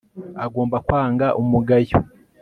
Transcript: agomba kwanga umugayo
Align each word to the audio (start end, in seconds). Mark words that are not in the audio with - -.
agomba 0.45 0.77
kwanga 0.85 1.27
umugayo 1.41 1.97